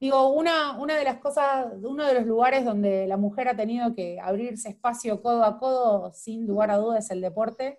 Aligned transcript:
digo, 0.00 0.28
una, 0.28 0.78
una 0.78 0.96
de 0.96 1.04
las 1.04 1.18
cosas, 1.18 1.72
uno 1.82 2.06
de 2.06 2.14
los 2.14 2.26
lugares 2.26 2.64
donde 2.64 3.06
la 3.06 3.16
mujer 3.16 3.48
ha 3.48 3.56
tenido 3.56 3.94
que 3.94 4.20
abrirse 4.20 4.68
espacio 4.70 5.22
codo 5.22 5.44
a 5.44 5.58
codo, 5.58 6.12
sin 6.12 6.46
lugar 6.46 6.70
a 6.70 6.76
dudas, 6.76 7.04
es 7.06 7.10
el 7.10 7.20
deporte. 7.20 7.78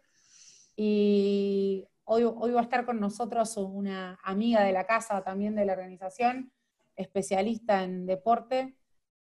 Y 0.76 1.88
hoy, 2.06 2.24
hoy 2.24 2.52
va 2.52 2.62
a 2.62 2.64
estar 2.64 2.86
con 2.86 3.00
nosotros 3.00 3.58
una 3.58 4.20
amiga 4.24 4.64
de 4.64 4.72
la 4.74 4.86
casa 4.86 5.24
también 5.24 5.56
de 5.56 5.66
la 5.66 5.74
organización, 5.74 6.52
especialista 6.96 7.84
en 7.84 8.06
deporte, 8.06 8.78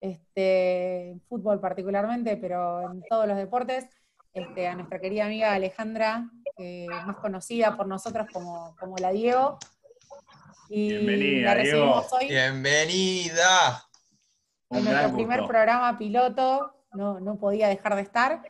este, 0.01 1.11
en 1.11 1.21
fútbol 1.23 1.61
particularmente, 1.61 2.37
pero 2.37 2.91
en 2.91 3.03
todos 3.09 3.27
los 3.27 3.37
deportes, 3.37 3.89
este, 4.33 4.69
a 4.69 4.75
nuestra 4.75 5.01
querida 5.01 5.27
amiga 5.27 5.53
Alejandra, 5.53 6.31
más 6.89 7.17
conocida 7.17 7.77
por 7.77 7.87
nosotros 7.87 8.27
como, 8.33 8.77
como 8.79 8.97
la 8.97 9.11
Diego. 9.11 9.59
Y 10.69 10.89
Bienvenida, 10.91 11.55
la 11.55 11.63
Diego. 11.63 12.07
Hoy 12.13 12.29
Bienvenida. 12.29 13.85
En 14.71 14.85
nuestro 14.85 15.13
primer 15.15 15.47
programa 15.47 15.99
piloto, 15.99 16.87
no, 16.93 17.21
no 17.21 17.39
podía 17.39 17.69
dejar 17.69 17.97
de 17.97 18.03
estar, 18.03 18.43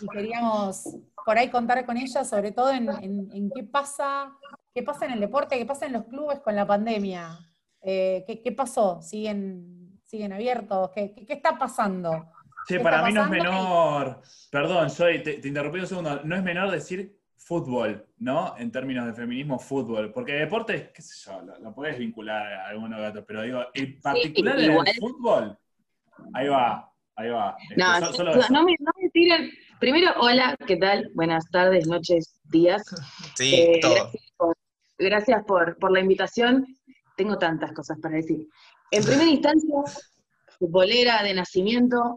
y 0.00 0.06
queríamos 0.08 0.84
por 1.24 1.38
ahí 1.38 1.48
contar 1.50 1.84
con 1.84 1.96
ella, 1.96 2.24
sobre 2.24 2.52
todo 2.52 2.70
en, 2.70 2.88
en, 2.88 3.50
qué 3.54 3.64
pasa, 3.64 4.36
qué 4.74 4.82
pasa 4.82 5.06
en 5.06 5.12
el 5.12 5.20
deporte, 5.20 5.58
qué 5.58 5.66
pasa 5.66 5.86
en 5.86 5.94
los 5.94 6.04
clubes 6.04 6.40
con 6.40 6.54
la 6.54 6.66
pandemia. 6.66 7.38
Eh, 7.80 8.24
¿qué, 8.26 8.42
¿qué, 8.42 8.52
pasó? 8.52 9.00
¿Siguen, 9.02 10.00
siguen 10.04 10.32
abiertos? 10.32 10.90
¿Qué, 10.94 11.14
qué, 11.14 11.32
está 11.32 11.58
pasando? 11.58 12.30
Sí, 12.66 12.78
para 12.78 13.02
mí 13.02 13.12
no 13.12 13.24
es 13.24 13.30
menor, 13.30 14.22
perdón, 14.50 14.88
soy, 14.90 15.22
te, 15.22 15.34
te, 15.34 15.48
interrumpí 15.48 15.80
un 15.80 15.86
segundo, 15.86 16.20
no 16.24 16.36
es 16.36 16.42
menor 16.42 16.70
decir 16.70 17.18
fútbol, 17.44 18.06
¿no? 18.18 18.56
En 18.56 18.72
términos 18.72 19.06
de 19.06 19.12
feminismo, 19.12 19.58
fútbol, 19.58 20.12
porque 20.12 20.32
deporte, 20.32 20.90
qué 20.94 21.02
sé 21.02 21.30
yo, 21.30 21.42
lo, 21.60 21.74
puedes 21.74 21.98
vincular 21.98 22.52
a 22.54 22.68
algunos 22.68 22.98
gatos, 22.98 23.24
pero 23.28 23.42
digo, 23.42 23.62
en 23.74 24.00
particular 24.00 24.58
en 24.58 24.72
el 24.72 24.94
fútbol, 24.98 25.58
ahí 26.32 26.48
va, 26.48 26.90
ahí 27.16 27.28
va. 27.28 27.54
No, 27.76 27.96
este, 27.98 28.24
no, 28.50 28.64
me, 28.64 28.74
no, 28.80 28.92
me, 28.98 29.10
tiren, 29.10 29.50
primero, 29.78 30.12
hola, 30.20 30.56
¿qué 30.66 30.76
tal? 30.78 31.10
Buenas 31.14 31.44
tardes, 31.50 31.86
noches, 31.86 32.40
días. 32.44 32.82
Sí, 33.34 33.54
eh, 33.54 33.80
todo. 33.82 33.94
Gracias, 33.94 34.32
por, 34.38 34.56
gracias 34.98 35.44
por, 35.44 35.78
por 35.78 35.92
la 35.92 36.00
invitación 36.00 36.66
tengo 37.16 37.38
tantas 37.38 37.72
cosas 37.72 37.98
para 38.00 38.16
decir. 38.16 38.48
En 38.90 39.04
primera 39.04 39.30
instancia, 39.30 39.74
futbolera 40.58 41.22
de 41.22 41.34
nacimiento, 41.34 42.16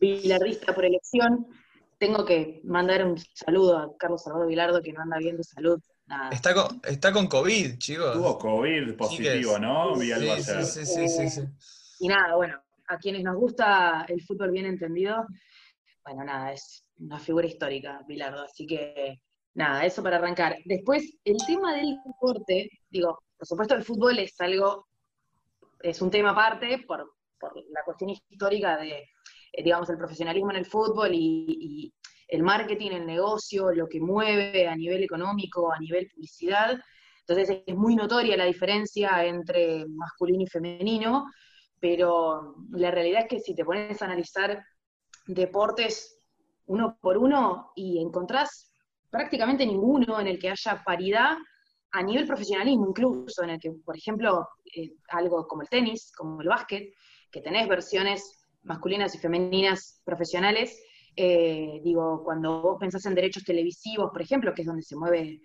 bilardista 0.00 0.74
por 0.74 0.84
elección, 0.84 1.46
tengo 1.98 2.24
que 2.24 2.60
mandar 2.64 3.04
un 3.04 3.18
saludo 3.34 3.76
a 3.76 3.96
Carlos 3.98 4.22
Salvador 4.22 4.48
Vilardo, 4.48 4.82
que 4.82 4.92
no 4.92 5.02
anda 5.02 5.18
bien 5.18 5.36
de 5.36 5.44
salud. 5.44 5.80
Está, 6.30 6.54
con, 6.54 6.80
está 6.84 7.12
con 7.12 7.26
COVID, 7.26 7.76
chicos. 7.78 8.14
Tuvo 8.14 8.38
COVID 8.38 8.96
positivo, 8.96 9.58
¿no? 9.58 9.96
Sí, 9.96 10.12
sí, 10.42 10.86
sí, 10.86 11.08
sí, 11.08 11.30
sí, 11.30 11.42
Y 12.00 12.08
nada, 12.08 12.36
bueno, 12.36 12.58
a 12.86 12.96
quienes 12.98 13.22
nos 13.22 13.36
gusta 13.36 14.06
el 14.08 14.22
fútbol 14.22 14.52
bien 14.52 14.66
entendido, 14.66 15.26
bueno, 16.04 16.24
nada, 16.24 16.52
es 16.52 16.84
una 16.98 17.18
figura 17.18 17.46
histórica, 17.46 18.00
Bilardo, 18.06 18.42
así 18.42 18.66
que 18.66 19.20
nada, 19.54 19.84
eso 19.84 20.02
para 20.02 20.16
arrancar. 20.16 20.56
Después, 20.64 21.18
el 21.24 21.36
tema 21.46 21.74
del 21.74 21.98
deporte, 22.04 22.70
digo, 22.88 23.18
por 23.36 23.46
supuesto, 23.46 23.74
el 23.74 23.84
fútbol 23.84 24.18
es 24.18 24.40
algo, 24.40 24.86
es 25.80 26.00
un 26.00 26.10
tema 26.10 26.30
aparte 26.30 26.84
por, 26.86 27.14
la 27.70 27.84
cuestión 27.84 28.10
histórica 28.10 28.78
de, 28.78 29.08
digamos, 29.56 29.88
el 29.90 29.98
profesionalismo 29.98 30.50
en 30.50 30.58
el 30.58 30.66
fútbol 30.66 31.10
y, 31.12 31.92
el 32.30 32.42
marketing, 32.42 32.90
el 32.90 33.06
negocio, 33.06 33.70
lo 33.72 33.88
que 33.88 34.00
mueve 34.00 34.68
a 34.68 34.76
nivel 34.76 35.02
económico, 35.02 35.72
a 35.72 35.78
nivel 35.78 36.10
publicidad. 36.10 36.78
Entonces 37.20 37.62
es 37.66 37.74
muy 37.74 37.96
notoria 37.96 38.36
la 38.36 38.44
diferencia 38.44 39.24
entre 39.24 39.86
masculino 39.88 40.42
y 40.42 40.46
femenino, 40.46 41.24
pero 41.80 42.56
la 42.72 42.90
realidad 42.90 43.22
es 43.22 43.28
que 43.28 43.40
si 43.40 43.54
te 43.54 43.64
pones 43.64 44.02
a 44.02 44.04
analizar 44.04 44.62
deportes 45.26 46.18
uno 46.66 46.98
por 47.00 47.16
uno 47.16 47.72
y 47.74 47.98
encontrás 47.98 48.72
prácticamente 49.10 49.64
ninguno 49.64 50.20
en 50.20 50.26
el 50.26 50.38
que 50.38 50.50
haya 50.50 50.82
paridad 50.84 51.36
a 51.92 52.02
nivel 52.02 52.26
profesionalismo 52.26 52.88
incluso, 52.88 53.42
en 53.42 53.50
el 53.50 53.60
que, 53.60 53.72
por 53.72 53.96
ejemplo, 53.96 54.46
eh, 54.76 54.92
algo 55.08 55.46
como 55.46 55.62
el 55.62 55.68
tenis, 55.68 56.12
como 56.14 56.42
el 56.42 56.48
básquet, 56.48 56.92
que 57.30 57.40
tenés 57.40 57.66
versiones 57.68 58.37
masculinas 58.68 59.14
y 59.14 59.18
femeninas 59.18 60.00
profesionales, 60.04 60.80
eh, 61.16 61.80
digo, 61.82 62.22
cuando 62.22 62.62
vos 62.62 62.76
pensás 62.78 63.04
en 63.06 63.14
derechos 63.14 63.42
televisivos, 63.42 64.10
por 64.12 64.22
ejemplo, 64.22 64.54
que 64.54 64.62
es 64.62 64.66
donde 64.66 64.82
se 64.82 64.94
mueve 64.94 65.40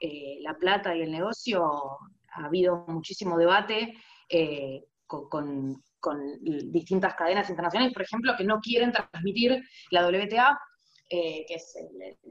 eh, 0.00 0.38
la 0.40 0.54
plata 0.54 0.96
y 0.96 1.02
el 1.02 1.10
negocio, 1.10 1.62
ha 2.32 2.46
habido 2.46 2.84
muchísimo 2.88 3.36
debate 3.36 3.94
con, 5.06 5.82
distintas 6.70 7.14
cadenas 7.14 7.50
internacionales, 7.50 7.92
por 7.92 8.02
ejemplo, 8.02 8.32
que 8.38 8.44
no 8.44 8.60
quieren 8.60 8.92
transmitir 8.92 9.62
la 9.90 10.06
WTA, 10.06 10.58
que 11.10 11.44
es 11.48 11.74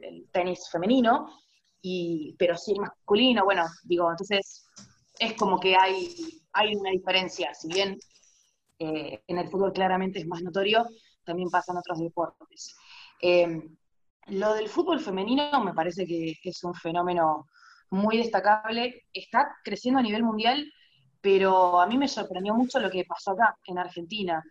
el 0.01 0.27
tenis 0.31 0.67
femenino, 0.71 1.27
pero 2.39 2.55
sí 2.57 2.73
masculino, 2.79 3.43
bueno, 3.43 3.65
digo, 3.83 4.09
entonces 4.09 4.65
es 5.19 5.33
como 5.33 5.59
que 5.59 5.75
hay, 5.75 6.15
hay 6.53 6.75
una 6.75 6.91
diferencia, 6.91 7.53
si 7.53 7.67
bien 7.67 7.99
eh, 8.79 9.21
en 9.27 9.37
el 9.37 9.47
fútbol 9.49 9.73
claramente 9.73 10.19
es 10.19 10.27
más 10.27 10.41
notorio, 10.41 10.85
también 11.23 11.49
pasa 11.49 11.71
en 11.71 11.77
otros 11.77 11.99
deportes. 11.99 12.75
Em, 13.21 13.75
lo 14.27 14.53
del 14.53 14.69
fútbol 14.69 14.99
femenino 14.99 15.63
me 15.63 15.73
parece 15.73 16.05
que 16.05 16.35
es 16.43 16.63
un 16.63 16.73
fenómeno 16.73 17.47
muy 17.91 18.17
destacable, 18.17 19.05
está 19.13 19.57
creciendo 19.63 19.99
a 19.99 20.03
nivel 20.03 20.23
mundial, 20.23 20.71
pero 21.21 21.81
a 21.81 21.87
mí 21.87 21.97
me 21.97 22.07
sorprendió 22.07 22.53
mucho 22.53 22.79
lo 22.79 22.89
que 22.89 23.05
pasó 23.05 23.31
acá, 23.31 23.57
en 23.65 23.77
Argentina. 23.77 24.43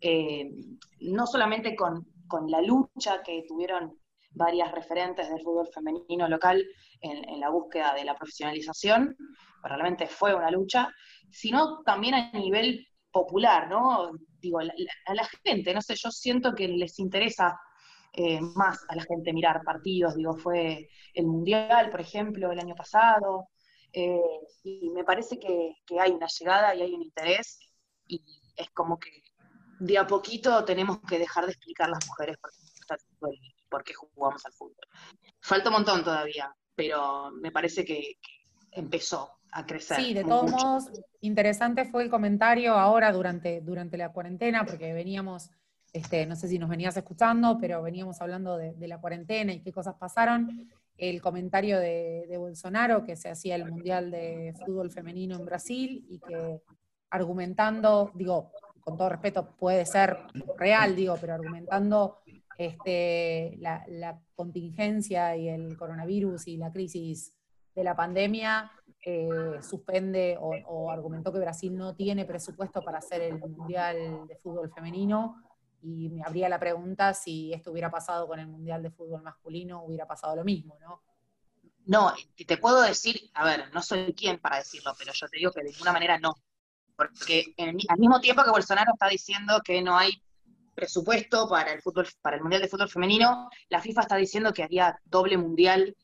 Em, 0.00 0.78
no 1.00 1.26
solamente 1.26 1.74
con, 1.74 2.06
con, 2.28 2.50
la 2.50 2.60
lucha 2.60 3.22
que 3.22 3.44
tuvieron 3.48 3.98
varias 4.32 4.70
referentes 4.72 5.28
del 5.28 5.40
fútbol 5.40 5.68
femenino 5.72 6.28
local 6.28 6.64
en, 7.00 7.40
la 7.40 7.48
búsqueda 7.50 7.94
de 7.94 8.04
la 8.04 8.14
profesionalización, 8.14 9.16
realmente 9.62 10.06
fue 10.06 10.34
una 10.34 10.50
lucha, 10.50 10.92
sino 11.30 11.82
también 11.84 12.14
a 12.14 12.32
nivel 12.32 12.86
popular, 13.14 13.68
¿no? 13.70 14.10
Digo, 14.40 14.58
a 14.58 15.14
la 15.14 15.28
gente, 15.44 15.72
no 15.72 15.80
sé, 15.80 15.94
yo 15.94 16.10
siento 16.10 16.52
que 16.52 16.66
les 16.66 16.98
interesa 16.98 17.56
eh, 18.12 18.40
más 18.40 18.84
a 18.88 18.96
la 18.96 19.04
gente 19.04 19.32
mirar 19.32 19.62
partidos, 19.64 20.16
digo, 20.16 20.36
fue 20.36 20.88
el 21.14 21.26
Mundial, 21.26 21.90
por 21.90 22.00
ejemplo, 22.00 22.50
el 22.50 22.58
año 22.58 22.74
pasado, 22.74 23.50
eh, 23.92 24.20
y 24.64 24.90
me 24.90 25.04
parece 25.04 25.38
que, 25.38 25.76
hay 26.00 26.10
una 26.10 26.26
llegada 26.26 26.74
y 26.74 26.82
hay 26.82 26.92
un 26.92 27.02
interés, 27.02 27.60
y 28.08 28.20
es 28.56 28.68
como 28.70 28.98
que 28.98 29.10
de 29.78 29.96
a 29.96 30.06
poquito 30.06 30.64
tenemos 30.64 30.98
que 31.08 31.18
dejar 31.18 31.46
de 31.46 31.52
explicar 31.52 31.88
las 31.88 32.04
mujeres 32.06 32.36
por 32.38 32.50
qué 32.50 32.58
por 33.68 33.82
qué 33.82 33.94
jugamos 33.94 34.44
al 34.44 34.52
fútbol. 34.52 34.86
Falta 35.40 35.68
un 35.68 35.74
montón 35.74 36.04
todavía, 36.04 36.54
pero 36.76 37.30
me 37.32 37.50
parece 37.50 37.84
que, 37.84 38.18
empezó 38.74 39.38
a 39.54 39.66
crecer. 39.66 39.96
Sí, 39.96 40.14
de 40.14 40.24
todos 40.24 40.50
modos, 40.50 40.90
interesante 41.20 41.84
fue 41.84 42.02
el 42.02 42.10
comentario 42.10 42.74
ahora 42.74 43.12
durante, 43.12 43.60
durante 43.60 43.96
la 43.96 44.10
cuarentena, 44.10 44.64
porque 44.66 44.92
veníamos, 44.92 45.50
este, 45.92 46.26
no 46.26 46.36
sé 46.36 46.48
si 46.48 46.58
nos 46.58 46.68
venías 46.68 46.96
escuchando, 46.96 47.58
pero 47.60 47.82
veníamos 47.82 48.20
hablando 48.20 48.56
de, 48.56 48.74
la 48.88 49.00
cuarentena 49.00 49.52
y 49.52 49.60
qué 49.60 49.72
cosas 49.72 49.94
pasaron. 49.94 50.68
El 50.96 51.20
comentario 51.20 51.80
de, 51.80 52.26
de, 52.28 52.36
Bolsonaro, 52.36 53.04
que 53.04 53.16
se 53.16 53.28
hacía 53.28 53.56
el 53.56 53.70
Mundial 53.70 54.10
de 54.10 54.54
Fútbol 54.64 54.92
Femenino 54.92 55.36
en 55.36 55.44
Brasil 55.44 56.04
y 56.08 56.20
que 56.20 56.60
argumentando, 57.10 58.10
digo, 58.14 58.52
con 58.80 58.96
todo 58.96 59.08
respeto, 59.08 59.56
puede 59.56 59.86
ser 59.86 60.18
real, 60.58 60.94
digo, 60.94 61.16
pero 61.20 61.34
argumentando 61.34 62.18
este, 62.58 63.56
la, 63.58 64.20
contingencia 64.34 65.36
y 65.36 65.48
el 65.48 65.76
coronavirus 65.76 66.48
y 66.48 66.56
la 66.56 66.72
crisis 66.72 67.32
de 67.74 67.84
la 67.84 67.94
pandemia, 67.94 68.70
eh, 69.04 69.60
suspende 69.60 70.38
o, 70.40 70.90
argumentó 70.90 71.32
que 71.32 71.38
Brasil 71.38 71.76
no 71.76 71.94
tiene 71.94 72.24
presupuesto 72.24 72.82
para 72.82 72.98
hacer 72.98 73.20
el 73.22 73.38
Mundial 73.38 74.26
de 74.26 74.36
Fútbol 74.36 74.72
Femenino 74.72 75.42
y 75.82 76.08
me 76.08 76.22
habría 76.24 76.48
la 76.48 76.58
pregunta 76.58 77.12
si 77.12 77.52
esto 77.52 77.70
hubiera 77.70 77.90
pasado 77.90 78.26
con 78.26 78.40
el 78.40 78.46
Mundial 78.46 78.82
de 78.82 78.90
Fútbol 78.90 79.22
Masculino, 79.22 79.84
hubiera 79.84 80.06
pasado 80.06 80.34
lo 80.34 80.44
mismo, 80.44 80.78
¿no? 80.80 81.02
No, 81.86 82.14
te 82.46 82.56
puedo 82.56 82.80
decir, 82.80 83.30
a 83.34 83.44
ver, 83.44 83.70
no 83.74 83.82
soy 83.82 84.14
quien 84.14 84.38
para 84.38 84.56
decirlo, 84.56 84.94
pero 84.98 85.12
yo 85.12 85.28
te 85.28 85.36
digo 85.36 85.52
que 85.52 85.62
de 85.62 85.70
ninguna 85.70 85.92
manera 85.92 86.18
no. 86.18 86.34
Porque 86.96 87.54
al 87.58 87.98
mismo 87.98 88.20
tiempo 88.20 88.42
que 88.42 88.50
Bolsonaro 88.50 88.92
está 88.94 89.08
diciendo 89.08 89.60
que 89.62 89.82
no 89.82 89.98
hay 89.98 90.22
presupuesto 90.74 91.46
para 91.48 91.72
el 91.72 91.82
fútbol, 91.82 92.08
para 92.22 92.36
el 92.36 92.42
Mundial 92.42 92.62
de 92.62 92.68
Fútbol 92.68 92.88
Femenino, 92.88 93.50
la 93.68 93.80
FIFA 93.80 94.00
está 94.00 94.16
diciendo 94.16 94.52
que 94.52 94.62
haría 94.62 94.98
doble 95.04 95.36
mundial 95.36 95.94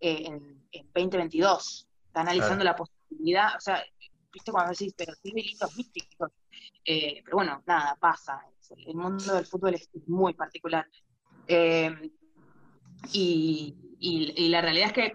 eh, 0.00 0.26
en, 0.26 0.56
2022. 0.94 1.85
Está 2.16 2.30
analizando 2.30 2.64
la 2.64 2.74
posibilidad, 2.74 3.56
o 3.56 3.60
sea, 3.60 3.84
viste 4.32 4.50
cuando 4.50 4.70
decís, 4.70 4.94
pero 4.96 5.12
tiene 5.20 5.42
delitos 5.42 5.76
místicos. 5.76 6.30
Eh, 6.82 7.20
pero 7.22 7.36
bueno, 7.36 7.62
nada, 7.66 7.94
pasa. 8.00 8.40
El 8.86 8.94
mundo 8.94 9.34
del 9.34 9.44
fútbol 9.44 9.74
es 9.74 9.90
muy 10.06 10.32
particular. 10.32 10.86
Eh, 11.46 12.10
y, 13.12 14.48
la 14.48 14.62
realidad 14.62 14.86
es 14.86 14.92
que 14.94 15.12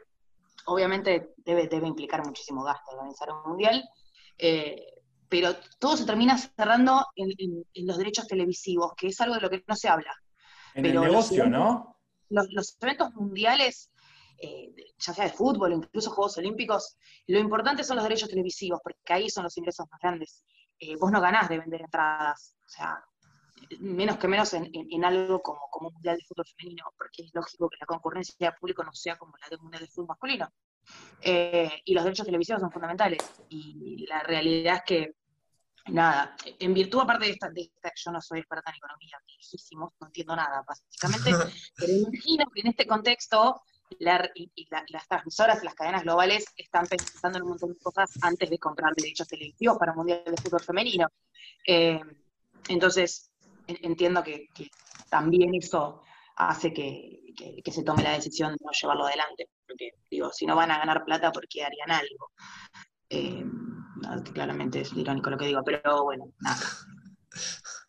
obviamente 0.67 1.33
debe, 1.37 1.67
debe 1.67 1.87
implicar 1.87 2.23
muchísimo 2.23 2.63
gasto 2.63 2.91
organizar 2.91 3.31
un 3.31 3.49
mundial, 3.49 3.83
pero 5.27 5.55
todo 5.79 5.97
se 5.97 6.05
termina 6.05 6.37
cerrando 6.37 7.07
en, 7.15 7.31
en- 7.39 7.65
en 7.73 7.87
los 7.87 7.97
derechos 7.97 8.27
televisivos, 8.27 8.93
que 8.95 9.07
es 9.07 9.19
algo 9.21 9.33
de 9.33 9.41
lo 9.41 9.49
que 9.49 9.63
no 9.67 9.75
se 9.75 9.89
habla. 9.89 10.13
En 10.75 10.83
Pero 10.83 11.01
el 11.03 11.11
los 11.11 11.31
negocio, 11.31 11.49
¿no? 11.49 11.97
Los, 12.29 12.47
los 12.51 12.77
eventos 12.79 13.11
mundiales, 13.15 13.89
eh, 14.41 14.73
ya 14.97 15.13
sea 15.13 15.25
de 15.25 15.31
fútbol 15.31 15.73
incluso 15.73 16.11
Juegos 16.11 16.37
Olímpicos, 16.37 16.97
lo 17.27 17.39
importante 17.39 17.83
son 17.83 17.95
los 17.97 18.03
derechos 18.03 18.29
televisivos, 18.29 18.79
porque 18.83 19.13
ahí 19.13 19.29
son 19.29 19.43
los 19.43 19.57
ingresos 19.57 19.85
más 19.91 19.99
grandes. 20.01 20.43
Eh, 20.79 20.95
vos 20.99 21.11
no 21.11 21.21
ganás 21.21 21.47
de 21.49 21.59
vender 21.59 21.81
entradas, 21.81 22.55
o 22.65 22.69
sea, 22.69 23.03
menos 23.79 24.17
que 24.17 24.27
menos 24.27 24.53
en, 24.53 24.65
en- 24.73 24.87
en 24.91 25.05
algo 25.05 25.39
como, 25.41 25.59
como 25.69 25.87
un 25.89 25.93
Mundial 25.93 26.17
de 26.17 26.23
Fútbol 26.25 26.45
Femenino, 26.57 26.85
porque 26.97 27.23
es 27.23 27.31
lógico 27.33 27.69
que 27.69 27.77
la 27.79 27.85
concurrencia 27.85 28.35
de 28.51 28.57
público 28.57 28.83
no 28.83 28.91
sea 28.93 29.17
como 29.17 29.33
la 29.37 29.47
de 29.49 29.55
un 29.57 29.61
Mundial 29.63 29.83
de 29.83 29.87
Fútbol 29.89 30.07
Masculino. 30.07 30.49
Eh, 31.21 31.81
y 31.85 31.93
los 31.93 32.03
derechos 32.03 32.25
televisivos 32.25 32.61
son 32.61 32.71
fundamentales. 32.71 33.19
Y 33.49 34.05
la 34.07 34.23
realidad 34.23 34.77
es 34.77 34.81
que, 34.83 35.15
nada, 35.87 36.35
en 36.59 36.73
virtud 36.73 37.01
aparte 37.01 37.25
de 37.25 37.31
esta, 37.33 37.49
de 37.49 37.61
esta 37.61 37.91
yo 37.95 38.11
no 38.11 38.19
soy 38.21 38.39
experta 38.39 38.71
en 38.71 38.77
economía, 38.77 39.17
no 39.75 40.07
entiendo 40.07 40.35
nada, 40.35 40.63
básicamente, 40.67 41.29
pero 41.77 41.93
imagino 41.93 42.45
que 42.53 42.61
en 42.61 42.67
este 42.67 42.87
contexto 42.87 43.61
la- 43.99 44.29
y, 44.35 44.51
y 44.55 44.67
la- 44.69 44.85
las 44.89 45.07
transmisoras 45.07 45.63
las 45.63 45.75
cadenas 45.75 46.03
globales 46.03 46.45
están 46.57 46.87
pensando 46.87 47.37
en 47.37 47.43
un 47.43 47.49
montón 47.49 47.73
de 47.73 47.79
cosas 47.79 48.17
antes 48.21 48.49
de 48.49 48.57
comprar 48.59 48.93
derechos 48.95 49.27
televisivos 49.27 49.77
para 49.77 49.91
un 49.91 49.97
Mundial 49.99 50.23
de 50.25 50.37
Fútbol 50.37 50.63
Femenino. 50.65 51.07
Eh, 51.67 51.99
entonces, 52.67 53.31
en- 53.67 53.77
entiendo 53.83 54.23
que, 54.23 54.49
también 55.09 55.53
eso 55.55 56.03
hace 56.37 56.73
que, 56.73 57.19
se 57.71 57.83
tome 57.83 58.03
la 58.03 58.13
decisión 58.13 58.51
de 58.53 58.57
no 58.63 58.71
llevarlo 58.71 59.05
adelante, 59.05 59.49
porque 59.67 59.91
digo, 60.09 60.31
si 60.31 60.45
no 60.45 60.55
van 60.55 60.71
a 60.71 60.77
ganar 60.79 61.03
plata, 61.03 61.31
¿por 61.31 61.47
qué 61.47 61.63
harían 61.63 61.91
algo? 61.91 62.31
Eh, 63.09 63.45
claramente 64.33 64.81
es 64.81 64.93
irónico 64.93 65.29
lo 65.29 65.37
que 65.37 65.47
digo, 65.47 65.61
pero 65.63 66.03
bueno, 66.03 66.31
nada. 66.39 66.57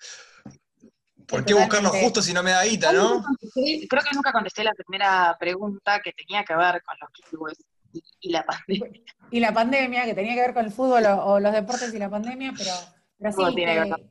¿Por 1.32 1.44
qué 1.44 1.54
buscar 1.54 1.82
lo 1.82 1.88
Totalmente. 1.88 2.04
justo 2.04 2.22
si 2.22 2.32
no 2.32 2.42
me 2.42 2.50
da 2.52 2.64
guita, 2.64 2.92
no? 2.92 3.22
contesté- 3.22 3.86
creo 3.88 4.02
que 4.02 4.14
nunca 4.14 4.32
contesté 4.32 4.62
la 4.64 4.72
primera 4.74 5.36
pregunta 5.40 6.00
que 6.00 6.12
tenía 6.12 6.44
que 6.44 6.54
ver 6.54 6.82
con 6.82 6.94
los 7.00 7.10
clubes 7.28 7.58
y, 7.92 8.02
y 8.20 8.30
la 8.30 8.44
pandemia. 8.44 9.00
Y 9.30 9.40
la 9.40 9.52
pandemia, 9.52 10.04
que 10.04 10.14
tenía 10.14 10.34
que 10.34 10.40
ver 10.42 10.54
con 10.54 10.64
el 10.66 10.70
fútbol 10.72 11.04
o, 11.06 11.24
o 11.24 11.40
los 11.40 11.52
deportes 11.52 11.92
y 11.94 11.98
la 11.98 12.08
pandemia, 12.10 12.52
pero, 12.56 12.70
pero 13.18 13.34
Todo 13.34 13.48
sí, 13.48 13.54
tiene 13.56 13.74
que 13.74 13.82
que 13.84 13.90
ver. 13.90 14.10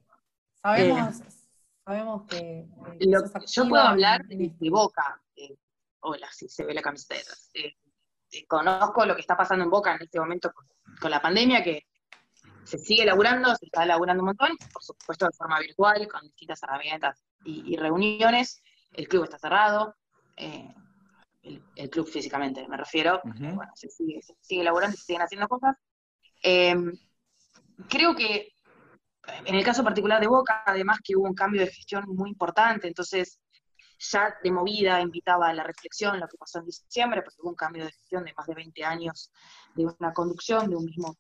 sabemos, 0.61 1.15
sabemos 1.85 2.23
que, 2.27 2.65
que 2.99 3.05
Lo- 3.05 3.19
sos 3.27 3.51
yo 3.53 3.69
puedo 3.69 3.83
hablar 3.83 4.23
de, 4.25 4.51
Boca. 4.69 5.21
eh, 5.35 5.55
hola, 6.01 6.27
si 6.31 6.49
se 6.49 6.65
ve 6.65 6.73
la 6.73 6.81
camiseta. 6.81 7.31
Eh, 7.53 7.75
eh, 8.31 8.45
conozco 8.47 9.05
lo 9.05 9.13
que 9.15 9.21
está 9.21 9.35
pasando 9.37 9.63
en 9.63 9.69
Boca 9.69 9.93
en 9.95 10.01
este 10.03 10.19
momento 10.19 10.51
con, 10.53 10.65
con 10.99 11.11
la 11.11 11.21
pandemia, 11.21 11.63
que 11.63 11.85
se 12.63 12.77
sigue 12.77 13.05
laburando, 13.05 13.55
se 13.55 13.65
está 13.65 13.85
laburando 13.85 14.21
un 14.21 14.27
montón, 14.27 14.57
por 14.71 14.83
supuesto 14.83 15.25
de 15.25 15.31
forma 15.33 15.59
virtual, 15.59 16.07
con 16.07 16.21
distintas 16.21 16.61
herramientas 16.63 17.23
y, 17.43 17.73
y 17.73 17.77
reuniones. 17.77 18.61
El 18.91 19.07
club 19.07 19.23
está 19.23 19.39
cerrado, 19.39 19.95
eh, 20.35 20.73
el, 21.43 21.63
el 21.75 21.89
club 21.89 22.07
físicamente 22.07 22.67
me 22.67 22.77
refiero, 22.77 23.21
bueno, 23.23 23.71
se 23.75 23.89
sigue, 23.89 24.21
se 24.21 24.35
sigue 24.41 24.61
elaborando, 24.61 24.95
se 24.95 25.03
siguen 25.03 25.21
haciendo 25.21 25.47
cosas. 25.47 25.75
Eh, 26.43 26.75
creo 27.89 28.15
que 28.15 28.53
en 29.45 29.55
el 29.55 29.63
caso 29.63 29.83
particular 29.83 30.19
de 30.19 30.27
Boca, 30.27 30.63
además 30.65 30.99
que 31.03 31.15
hubo 31.15 31.27
un 31.27 31.35
cambio 31.35 31.61
de 31.61 31.67
gestión 31.67 32.05
muy 32.07 32.29
importante, 32.29 32.87
entonces 32.87 33.39
ya 33.99 34.35
de 34.43 34.51
movida 34.51 34.99
invitaba 34.99 35.49
a 35.49 35.53
la 35.53 35.63
reflexión 35.63 36.19
lo 36.19 36.27
que 36.27 36.37
pasó 36.37 36.59
en 36.59 36.65
diciembre, 36.65 37.21
porque 37.21 37.39
hubo 37.41 37.49
un 37.49 37.55
cambio 37.55 37.85
de 37.85 37.91
gestión 37.91 38.23
de 38.25 38.33
más 38.35 38.47
de 38.47 38.55
20 38.55 38.83
años 38.83 39.31
de 39.75 39.85
una 39.85 40.11
conducción, 40.13 40.69
de 40.69 40.75
un 40.75 40.85
mismo 40.85 41.17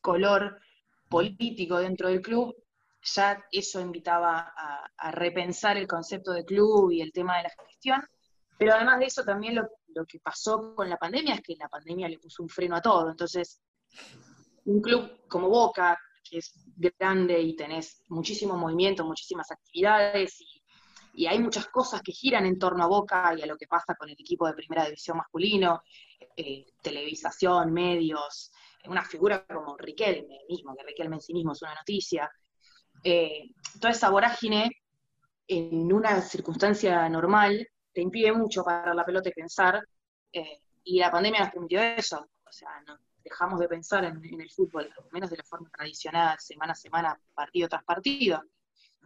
color 0.00 0.60
político 1.08 1.78
dentro 1.78 2.08
del 2.08 2.20
club, 2.20 2.54
ya 3.02 3.44
eso 3.50 3.80
invitaba 3.80 4.52
a, 4.56 5.10
repensar 5.12 5.76
el 5.76 5.86
concepto 5.86 6.32
de 6.32 6.44
club 6.44 6.90
y 6.90 7.00
el 7.00 7.12
tema 7.12 7.36
de 7.38 7.44
la 7.44 7.52
gestión, 7.66 8.02
pero 8.58 8.74
además 8.74 8.98
de 8.98 9.06
eso 9.06 9.24
también 9.24 9.54
lo, 9.54 9.68
que 10.06 10.20
pasó 10.20 10.74
con 10.76 10.88
la 10.88 10.96
pandemia 10.96 11.34
es 11.34 11.42
que 11.42 11.56
la 11.56 11.68
pandemia 11.68 12.08
le 12.08 12.18
puso 12.18 12.42
un 12.42 12.48
freno 12.48 12.76
a 12.76 12.82
todo, 12.82 13.10
entonces 13.10 13.60
un 14.64 14.80
club 14.80 15.26
como 15.28 15.48
Boca, 15.48 15.98
que 16.22 16.38
es 16.38 16.52
grande 16.98 17.40
y 17.40 17.56
tenés 17.56 18.02
muchísimo 18.08 18.56
movimiento, 18.56 19.04
muchísimas 19.04 19.50
actividades 19.50 20.40
y, 20.40 20.62
y 21.14 21.26
hay 21.26 21.40
muchas 21.40 21.66
cosas 21.66 22.00
que 22.02 22.12
giran 22.12 22.46
en 22.46 22.58
torno 22.58 22.84
a 22.84 22.86
Boca 22.86 23.34
y 23.36 23.42
a 23.42 23.46
lo 23.46 23.56
que 23.56 23.66
pasa 23.66 23.96
con 23.96 24.08
el 24.08 24.16
equipo 24.18 24.46
de 24.46 24.54
primera 24.54 24.84
división 24.84 25.16
masculino, 25.16 25.82
eh, 26.36 26.64
televisación, 26.80 27.72
medios, 27.72 28.52
una 28.86 29.04
figura 29.04 29.44
como 29.46 29.76
Riquelme 29.76 30.40
mismo, 30.48 30.76
que 30.76 30.84
Riquelme 30.84 31.16
en 31.16 31.22
sí 31.22 31.32
mismo 31.34 31.52
es 31.52 31.62
una 31.62 31.74
noticia. 31.74 32.30
Eh, 33.02 33.50
toda 33.80 33.92
esa 33.92 34.10
vorágine 34.10 34.70
en 35.46 35.92
una 35.92 36.20
circunstancia 36.20 37.08
normal 37.08 37.66
te 37.92 38.00
impide 38.00 38.32
mucho 38.32 38.62
parar 38.64 38.94
la 38.94 39.04
pelota 39.04 39.28
y 39.28 39.32
pensar, 39.32 39.82
eh, 40.32 40.60
y 40.84 40.98
la 40.98 41.10
pandemia 41.10 41.40
nos 41.40 41.50
permitió 41.50 41.80
eso, 41.80 42.28
o 42.44 42.52
sea, 42.52 42.68
no, 42.86 42.98
dejamos 43.22 43.60
de 43.60 43.68
pensar 43.68 44.04
en, 44.04 44.24
en 44.24 44.40
el 44.40 44.50
fútbol, 44.50 44.90
menos 45.12 45.30
de 45.30 45.36
la 45.36 45.44
forma 45.44 45.68
tradicional, 45.70 46.36
semana 46.38 46.72
a 46.72 46.76
semana, 46.76 47.20
partido 47.34 47.68
tras 47.68 47.84
partido. 47.84 48.42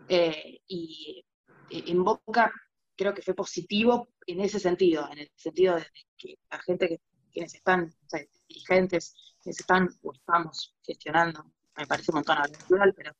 Eh, 0.08 0.60
y 0.68 1.24
en 1.70 2.04
Boca 2.04 2.52
creo 2.96 3.14
que 3.14 3.22
fue 3.22 3.34
positivo 3.34 4.08
en 4.26 4.40
ese 4.40 4.60
sentido, 4.60 5.08
en 5.10 5.18
el 5.18 5.30
sentido 5.34 5.76
de 5.76 5.86
que 6.16 6.38
la 6.50 6.58
gente 6.60 6.88
que 6.88 7.00
quienes 7.32 7.54
están, 7.54 7.84
o 7.84 8.08
sea, 8.08 8.20
dirigentes, 8.46 9.31
quienes 9.42 9.60
están 9.60 9.88
o 10.02 10.12
estamos 10.12 10.74
gestionando, 10.82 11.44
me 11.76 11.86
parece 11.86 12.12
un 12.12 12.16
montón 12.16 12.38
hablar 12.38 12.94
pero 12.94 13.12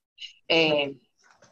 eh, 0.48 0.98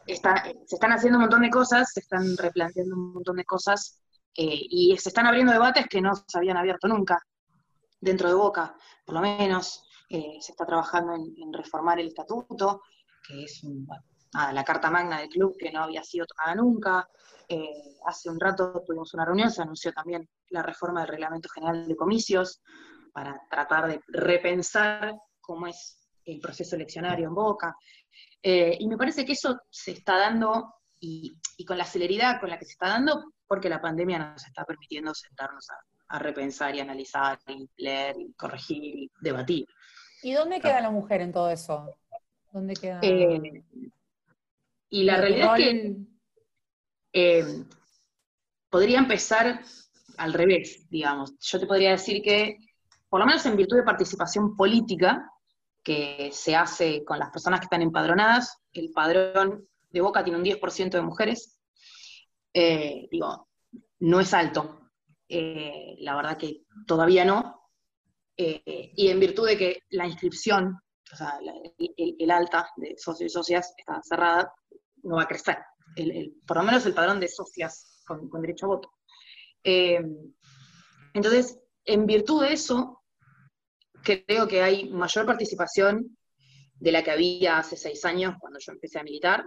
está- 0.05 0.43
se 0.65 0.75
están 0.75 0.93
haciendo 0.93 1.17
un 1.17 1.23
montón 1.23 1.41
de 1.41 1.49
cosas, 1.49 1.91
se 1.93 1.99
están 1.99 2.37
replanteando 2.37 2.95
un 2.95 3.13
montón 3.13 3.35
de 3.35 3.45
cosas 3.45 4.01
eh, 4.35 4.61
y 4.69 4.95
se 4.97 5.09
están 5.09 5.27
abriendo 5.27 5.51
debates 5.51 5.87
que 5.87 6.01
no 6.01 6.11
se 6.15 6.37
habían 6.37 6.57
abierto 6.57 6.87
nunca 6.87 7.19
dentro 7.99 8.29
de 8.29 8.35
Boca, 8.35 8.75
por 9.05 9.15
lo 9.15 9.21
menos. 9.21 9.83
Eh, 10.09 10.39
se 10.41 10.51
está 10.51 10.65
trabajando 10.65 11.13
en, 11.15 11.53
reformar 11.53 11.97
el 11.99 12.07
estatuto, 12.07 12.81
que 13.25 13.43
es 13.45 13.61
la 14.33 14.63
carta 14.65 14.91
magna 14.91 15.19
del 15.19 15.29
club 15.29 15.55
que 15.57 15.71
no 15.71 15.83
había 15.83 16.03
sido 16.03 16.25
tocada 16.25 16.53
nunca. 16.55 17.07
Hace 18.05 18.29
un 18.29 18.37
rato 18.37 18.83
tuvimos 18.85 19.13
una 19.13 19.23
reunión, 19.23 19.49
se 19.49 19.61
anunció 19.61 19.93
también 19.93 20.27
la 20.49 20.63
reforma 20.63 20.99
del 20.99 21.09
Reglamento 21.09 21.47
General 21.47 21.87
de 21.87 21.95
Comicios 21.95 22.61
para 23.11 23.41
tratar 23.49 23.87
de 23.87 24.01
repensar 24.07 25.15
cómo 25.39 25.67
es 25.67 25.99
el 26.25 26.39
proceso 26.39 26.75
eleccionario 26.75 27.27
en 27.27 27.35
Boca. 27.35 27.75
Eh, 28.41 28.77
y 28.79 28.87
me 28.87 28.97
parece 28.97 29.25
que 29.25 29.33
eso 29.33 29.59
se 29.69 29.91
está 29.91 30.17
dando, 30.17 30.75
y, 30.99 31.33
y 31.57 31.65
con 31.65 31.77
la 31.77 31.85
celeridad 31.85 32.39
con 32.39 32.49
la 32.49 32.57
que 32.57 32.65
se 32.65 32.73
está 32.73 32.89
dando, 32.89 33.33
porque 33.47 33.69
la 33.69 33.81
pandemia 33.81 34.19
nos 34.19 34.45
está 34.45 34.63
permitiendo 34.65 35.13
sentarnos 35.13 35.69
a, 35.69 35.75
a 36.15 36.19
repensar 36.19 36.75
y 36.75 36.79
analizar, 36.79 37.39
y 37.47 37.69
leer, 37.77 38.15
y 38.19 38.33
corregir, 38.33 38.83
y 38.83 39.11
debatir. 39.21 39.65
¿Y 40.23 40.33
dónde 40.33 40.59
queda 40.59 40.81
la 40.81 40.91
mujer 40.91 41.21
en 41.21 41.31
todo 41.31 41.49
eso? 41.49 41.97
¿Dónde 42.51 42.75
queda? 42.75 42.99
Eh, 43.01 43.63
y 44.89 45.03
la 45.03 45.17
realidad 45.17 45.57
es 45.57 45.65
que 45.65 45.95
eh, 47.13 47.65
podría 48.69 48.99
empezar 48.99 49.61
al 50.17 50.33
revés, 50.33 50.87
digamos. 50.89 51.37
Yo 51.39 51.59
te 51.59 51.65
podría 51.65 51.91
decir 51.91 52.21
que, 52.21 52.57
por 53.11 53.19
lo 53.19 53.25
menos 53.25 53.45
en 53.45 53.57
virtud 53.57 53.75
de 53.75 53.83
participación 53.83 54.55
política, 54.55 55.29
que 55.83 56.29
se 56.31 56.55
hace 56.55 57.03
con 57.03 57.19
las 57.19 57.29
personas 57.29 57.59
que 57.59 57.65
están 57.65 57.81
empadronadas, 57.81 58.57
el 58.71 58.89
padrón 58.93 59.67
de 59.89 59.99
Boca 59.99 60.23
tiene 60.23 60.39
un 60.39 60.45
10% 60.45 60.91
de 60.91 61.01
mujeres. 61.01 61.59
Eh, 62.53 63.09
digo, 63.11 63.49
no 63.99 64.21
es 64.21 64.33
alto. 64.33 64.79
Eh, 65.27 65.95
la 65.99 66.15
verdad 66.15 66.37
que 66.37 66.63
todavía 66.87 67.25
no. 67.25 67.69
Eh, 68.37 68.93
y 68.95 69.09
en 69.09 69.19
virtud 69.19 69.45
de 69.45 69.57
que 69.57 69.83
la 69.89 70.07
inscripción, 70.07 70.79
o 71.11 71.15
sea, 71.17 71.37
el, 71.77 72.31
alta 72.31 72.69
de 72.77 72.95
socios 72.97 73.29
y 73.29 73.33
socias 73.33 73.73
está 73.77 74.01
cerrada, 74.03 74.53
no 75.03 75.17
va 75.17 75.23
a 75.23 75.27
crecer. 75.27 75.57
El- 75.97 76.37
por 76.47 76.55
lo 76.55 76.63
menos 76.63 76.85
el 76.85 76.93
padrón 76.93 77.19
de 77.19 77.27
socias 77.27 78.01
con, 78.07 78.29
derecho 78.41 78.67
a 78.67 78.69
voto. 78.69 78.93
Entonces, 81.13 81.59
en 81.85 82.05
virtud 82.05 82.43
de 82.43 82.53
eso, 82.53 83.00
creo 84.03 84.47
que 84.47 84.61
hay 84.61 84.89
mayor 84.89 85.25
participación 85.25 86.17
de 86.75 86.91
la 86.91 87.03
que 87.03 87.11
había 87.11 87.57
hace 87.59 87.77
seis 87.77 88.03
años 88.05 88.35
cuando 88.39 88.59
yo 88.59 88.71
empecé 88.71 88.99
a 88.99 89.03
militar, 89.03 89.45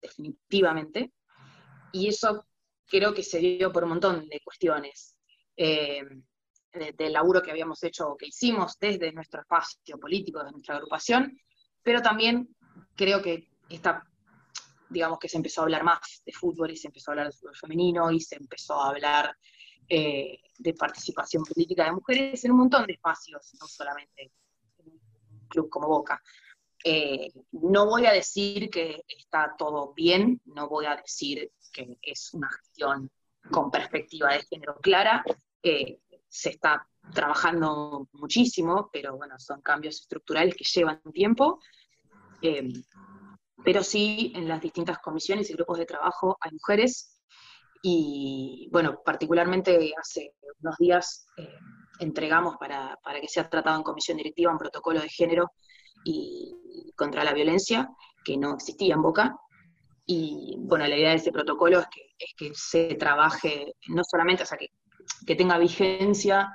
definitivamente. 0.00 1.12
Y 1.92 2.08
eso 2.08 2.46
creo 2.86 3.12
que 3.14 3.22
se 3.22 3.38
dio 3.38 3.72
por 3.72 3.84
un 3.84 3.90
montón 3.90 4.28
de 4.28 4.40
cuestiones. 4.40 5.16
Eh, 5.56 6.02
de- 6.72 6.92
del 6.92 7.12
laburo 7.12 7.42
que 7.42 7.50
habíamos 7.50 7.82
hecho 7.82 8.08
o 8.10 8.16
que 8.16 8.26
hicimos 8.26 8.78
desde 8.78 9.10
nuestro 9.12 9.40
espacio 9.40 9.98
político, 9.98 10.38
desde 10.40 10.52
nuestra 10.52 10.76
agrupación, 10.76 11.36
pero 11.82 12.02
también 12.02 12.48
creo 12.94 13.22
que 13.22 13.48
esta, 13.68 14.04
digamos 14.88 15.18
que 15.18 15.28
se 15.28 15.38
empezó 15.38 15.60
a 15.62 15.64
hablar 15.64 15.82
más 15.82 16.22
de 16.24 16.32
fútbol 16.32 16.70
y 16.70 16.76
se 16.76 16.88
empezó 16.88 17.10
a 17.10 17.12
hablar 17.12 17.26
de 17.28 17.32
fútbol 17.32 17.56
femenino 17.56 18.10
y 18.10 18.20
se 18.20 18.36
empezó 18.36 18.74
a 18.80 18.90
hablar 18.90 19.34
eh, 19.88 20.40
de 20.58 20.74
participación 20.74 21.44
política 21.44 21.84
de 21.84 21.92
mujeres 21.92 22.44
en 22.44 22.52
un 22.52 22.58
montón 22.58 22.86
de 22.86 22.94
espacios, 22.94 23.54
no 23.60 23.66
solamente 23.66 24.32
en 24.78 24.90
un 24.90 25.48
club 25.48 25.68
como 25.68 25.88
Boca. 25.88 26.22
Eh, 26.84 27.32
no 27.52 27.86
voy 27.86 28.06
a 28.06 28.12
decir 28.12 28.70
que 28.70 29.04
está 29.08 29.54
todo 29.58 29.92
bien, 29.94 30.40
no 30.46 30.68
voy 30.68 30.86
a 30.86 30.96
decir 30.96 31.50
que 31.72 31.98
es 32.02 32.32
una 32.34 32.48
gestión 32.50 33.10
con 33.50 33.70
perspectiva 33.70 34.32
de 34.32 34.42
género 34.42 34.76
clara. 34.80 35.24
Eh, 35.62 36.00
se 36.28 36.50
está 36.50 36.86
trabajando 37.12 38.08
muchísimo, 38.12 38.90
pero 38.92 39.16
bueno, 39.16 39.38
son 39.38 39.60
cambios 39.62 40.00
estructurales 40.00 40.54
que 40.54 40.64
llevan 40.64 41.00
tiempo. 41.12 41.60
Eh, 42.42 42.72
pero 43.64 43.82
sí, 43.82 44.32
en 44.36 44.46
las 44.46 44.60
distintas 44.60 44.98
comisiones 44.98 45.50
y 45.50 45.54
grupos 45.54 45.78
de 45.78 45.86
trabajo 45.86 46.36
hay 46.40 46.52
mujeres. 46.52 47.17
Y 47.82 48.68
bueno, 48.72 49.00
particularmente 49.04 49.92
hace 49.96 50.34
unos 50.62 50.76
días 50.78 51.26
eh, 51.36 51.48
entregamos 52.00 52.56
para, 52.56 52.98
para, 53.02 53.20
que 53.20 53.28
sea 53.28 53.48
tratado 53.48 53.76
en 53.76 53.82
comisión 53.82 54.16
directiva 54.16 54.52
un 54.52 54.58
protocolo 54.58 55.00
de 55.00 55.08
género 55.08 55.52
y 56.04 56.92
contra 56.96 57.24
la 57.24 57.32
violencia 57.32 57.88
que 58.24 58.36
no 58.36 58.54
existía 58.54 58.94
en 58.94 59.02
Boca. 59.02 59.36
Y 60.06 60.56
bueno, 60.58 60.86
la 60.86 60.96
idea 60.96 61.10
de 61.10 61.16
ese 61.16 61.32
protocolo 61.32 61.80
es 61.80 61.86
que, 61.88 62.00
es 62.18 62.34
que 62.36 62.50
se 62.54 62.94
trabaje 62.94 63.74
no 63.88 64.02
solamente, 64.04 64.42
o 64.42 64.46
sea, 64.46 64.58
que, 64.58 64.68
que 65.26 65.36
tenga 65.36 65.58
vigencia, 65.58 66.50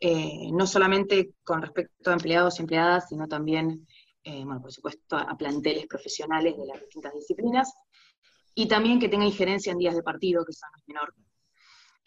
eh, 0.00 0.50
no 0.52 0.66
solamente 0.66 1.34
con 1.42 1.62
respecto 1.62 2.10
a 2.10 2.14
empleados 2.14 2.58
y 2.58 2.62
empleadas, 2.62 3.08
sino 3.08 3.26
también, 3.26 3.86
eh, 4.22 4.44
bueno, 4.44 4.60
por 4.60 4.72
supuesto, 4.72 5.16
a 5.16 5.36
planteles 5.36 5.86
profesionales 5.86 6.56
de 6.56 6.66
las 6.66 6.80
distintas 6.80 7.14
disciplinas, 7.14 7.72
y 8.54 8.68
también 8.68 8.98
que 8.98 9.08
tenga 9.08 9.24
injerencia 9.24 9.72
en 9.72 9.78
días 9.78 9.94
de 9.94 10.02
partido, 10.02 10.44
que 10.44 10.52
son 10.52 10.68
menor. 10.86 11.14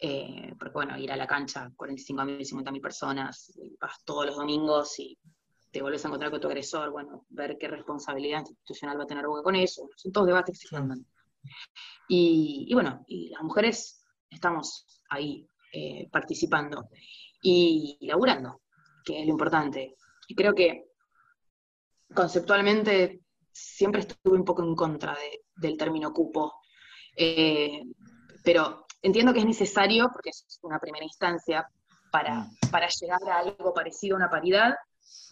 Eh, 0.00 0.54
porque 0.58 0.74
bueno, 0.74 0.96
ir 0.96 1.10
a 1.10 1.16
la 1.16 1.26
cancha, 1.26 1.70
45.000, 1.76 2.44
50.000 2.44 2.80
personas, 2.80 3.52
vas 3.80 4.04
todos 4.04 4.26
los 4.26 4.36
domingos 4.36 4.98
y 5.00 5.18
te 5.70 5.82
vuelves 5.82 6.04
a 6.04 6.08
encontrar 6.08 6.30
con 6.30 6.40
tu 6.40 6.46
agresor, 6.46 6.90
bueno, 6.90 7.26
ver 7.28 7.58
qué 7.58 7.68
responsabilidad 7.68 8.40
institucional 8.40 8.98
va 8.98 9.04
a 9.04 9.06
tener 9.06 9.26
Boca 9.26 9.42
con 9.42 9.56
eso, 9.56 9.88
son 9.96 10.12
todos 10.12 10.26
debates 10.28 10.58
que 10.58 10.68
se 10.68 10.76
mandan. 10.76 11.04
Y, 12.08 12.66
y, 12.68 12.74
bueno, 12.74 13.04
y 13.06 13.30
las 13.30 13.42
mujeres 13.42 14.04
estamos 14.30 15.02
ahí 15.10 15.48
eh, 15.72 16.08
participando 16.10 16.88
y 17.42 17.98
laburando, 18.00 18.62
que 19.04 19.20
es 19.20 19.26
lo 19.26 19.32
importante. 19.32 19.96
Y 20.26 20.34
creo 20.34 20.54
que 20.54 20.86
conceptualmente 22.14 23.20
siempre 23.52 24.00
estuve 24.00 24.38
un 24.38 24.44
poco 24.44 24.62
en 24.62 24.74
contra 24.74 25.14
de, 25.14 25.42
del 25.58 25.76
término 25.76 26.12
cupo, 26.12 26.54
eh, 27.16 27.82
pero 28.44 28.86
entiendo 29.02 29.32
que 29.32 29.40
es 29.40 29.46
necesario, 29.46 30.08
porque 30.12 30.30
es 30.30 30.58
una 30.62 30.78
primera 30.78 31.04
instancia, 31.04 31.66
para, 32.10 32.40
Mm. 32.40 32.70
para 32.70 32.88
llegar 32.88 33.20
a 33.28 33.38
algo 33.38 33.74
parecido 33.74 34.16
a 34.16 34.18
una 34.18 34.30
paridad, 34.30 34.74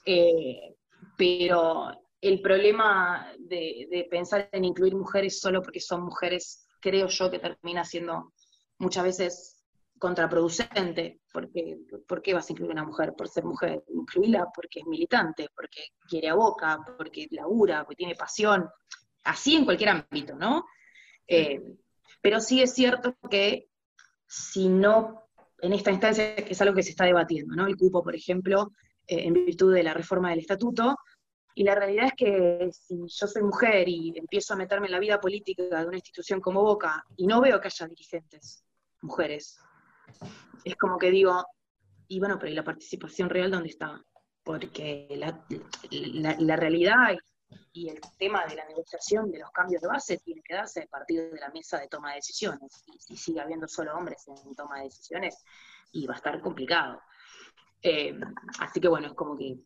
eh, 0.05 0.77
pero 1.17 1.91
el 2.21 2.41
problema 2.41 3.33
de, 3.39 3.87
de, 3.91 4.05
pensar 4.11 4.49
en 4.53 4.65
incluir 4.65 4.95
mujeres 4.95 5.41
solo 5.41 5.63
porque 5.63 5.81
son 5.81 6.03
mujeres, 6.03 6.67
creo 6.81 7.09
yo 7.09 7.31
que 7.31 7.39
termina 7.39 7.85
siendo 7.85 8.33
muchas 8.79 9.05
veces 9.05 9.65
contraproducente, 9.99 11.21
porque 11.33 11.79
¿por 12.07 12.21
qué 12.21 12.35
vas 12.35 12.49
a 12.49 12.53
incluir 12.53 12.71
a 12.71 12.75
una 12.75 12.85
mujer 12.85 13.15
por 13.17 13.29
ser 13.29 13.45
mujer? 13.45 13.83
Incluirla 13.89 14.47
porque 14.55 14.81
es 14.81 14.87
militante, 14.87 15.49
porque 15.55 15.89
quiere 16.09 16.29
a 16.29 16.35
boca, 16.35 16.79
porque 16.99 17.29
labura, 17.31 17.85
porque 17.85 17.97
tiene 17.97 18.15
pasión, 18.15 18.69
así 19.27 19.57
en 19.57 19.65
cualquier 19.65 19.91
ámbito, 19.91 20.37
¿no? 20.37 20.65
Eh, 21.27 21.61
pero 22.23 22.41
sí 22.41 22.63
es 22.63 22.73
cierto 22.75 23.17
que 23.31 23.69
si 24.27 24.69
no, 24.69 25.29
en 25.61 25.73
esta 25.73 25.91
instancia, 25.91 26.35
es 26.35 26.61
algo 26.61 26.75
que 26.75 26.83
se 26.83 26.91
está 26.91 27.05
debatiendo, 27.05 27.55
¿no? 27.55 27.67
El 27.67 27.77
cupo, 27.77 28.03
por 28.03 28.15
ejemplo, 28.15 28.73
eh, 29.07 29.25
en 29.25 29.35
virtud 29.35 29.75
de 29.75 29.83
la 29.83 29.95
reforma 29.95 30.31
del 30.31 30.41
estatuto, 30.41 30.97
y 31.55 31.65
la 31.65 31.75
realidad 31.75 32.07
es 32.07 32.13
que 32.17 32.69
si 32.71 32.99
yo 33.07 33.27
soy 33.27 33.43
mujer 33.43 33.89
y 33.89 34.13
empiezo 34.17 34.53
a 34.53 34.57
meterme 34.57 34.87
en 34.87 34.93
la 34.93 34.99
vida 34.99 35.21
política 35.21 35.81
de 35.81 35.87
una 35.87 35.97
institución 35.97 36.41
como 36.41 36.63
Boca 36.63 37.03
y 37.17 37.27
no 37.27 37.41
veo 37.41 37.61
que 37.61 37.69
haya 37.69 37.87
dirigentes 37.87 38.63
mujeres, 39.01 39.59
es 40.65 40.77
como 40.77 40.99
que 40.99 41.11
digo, 41.11 41.45
y 42.09 42.19
bueno, 42.19 42.39
pero 42.39 42.53
¿y 42.53 42.55
la 42.55 42.65
participación 42.65 43.31
real 43.31 43.51
dónde 43.51 43.71
está? 43.71 44.05
Porque 44.43 45.09
la, 45.17 45.45
la, 45.91 46.37
la 46.39 46.57
realidad 46.57 47.17
y 47.77 47.91
el 47.91 48.01
tema 48.19 48.47
de 48.47 48.57
la 48.57 48.65
negociación 48.65 49.31
de 49.31 49.39
los 49.39 49.51
cambios 49.51 49.83
de 49.83 49.89
base 49.89 50.19
tiene 50.19 50.43
que 50.43 50.55
darse 50.55 50.83
a 50.83 50.87
partir 50.87 51.31
de 51.31 51.39
la 51.39 51.51
mesa 51.51 51.79
de 51.79 51.89
toma 51.89 52.11
de 52.11 52.17
decisiones. 52.17 52.85
Y 52.87 52.99
si 52.99 53.17
sigue 53.17 53.41
habiendo 53.41 53.69
solo 53.69 53.95
hombres 53.95 54.27
en 54.29 54.55
toma 54.55 54.79
de 54.79 54.85
decisiones, 54.85 55.45
y 55.93 56.07
va 56.07 56.15
a 56.15 56.17
estar 56.17 56.41
complicado. 56.41 57.03
Eh, 57.83 58.19
así 58.61 58.81
que 58.81 58.89
bueno, 58.89 59.09
es 59.09 59.13
como 59.15 59.37
que 59.37 59.59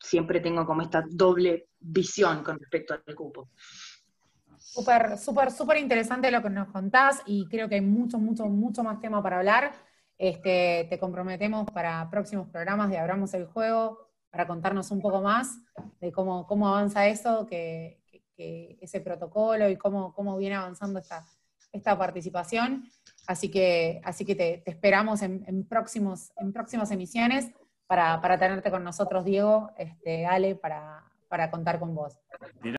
siempre 0.00 0.40
tengo 0.40 0.64
como 0.64 0.80
esta 0.80 1.04
doble 1.06 1.68
visión 1.78 2.42
con 2.42 2.58
respecto 2.58 2.94
al 2.94 3.14
cupo. 3.14 3.50
Súper, 4.58 5.18
súper, 5.18 5.50
súper 5.50 5.76
interesante 5.76 6.30
lo 6.30 6.42
que 6.42 6.50
nos 6.50 6.68
contás 6.68 7.22
y 7.26 7.46
creo 7.48 7.68
que 7.68 7.76
hay 7.76 7.80
mucho, 7.82 8.18
mucho, 8.18 8.46
mucho 8.46 8.82
más 8.82 8.98
tema 9.00 9.22
para 9.22 9.38
hablar. 9.38 9.72
Este, 10.16 10.86
te 10.88 10.98
comprometemos 10.98 11.70
para 11.70 12.08
próximos 12.10 12.48
programas 12.48 12.88
de 12.88 12.98
Abramos 12.98 13.34
el 13.34 13.46
Juego, 13.46 14.03
para 14.34 14.48
contarnos 14.48 14.90
un 14.90 15.00
poco 15.00 15.20
más 15.20 15.60
de 16.00 16.10
cómo, 16.10 16.44
cómo 16.48 16.66
avanza 16.66 17.06
eso, 17.06 17.46
que, 17.46 18.02
ese 18.36 19.00
protocolo 19.00 19.68
y 19.68 19.76
cómo, 19.76 20.12
cómo 20.12 20.36
viene 20.36 20.56
avanzando 20.56 20.98
esta, 20.98 21.24
esta 21.70 21.96
participación. 21.96 22.82
Así 23.28 23.48
que, 23.48 24.00
así 24.02 24.24
que 24.24 24.34
te, 24.34 24.68
esperamos 24.68 25.22
en, 25.22 25.44
en, 25.46 25.64
próximos, 25.64 26.32
en 26.36 26.52
próximas 26.52 26.90
emisiones 26.90 27.52
para, 27.86 28.20
para 28.20 28.36
tenerte 28.36 28.72
con 28.72 28.82
nosotros, 28.82 29.24
Diego, 29.24 29.70
este, 29.78 30.26
Ale, 30.26 30.56
para, 30.56 31.04
para 31.28 31.48
contar 31.48 31.78
con 31.78 31.94
vos. 31.94 32.18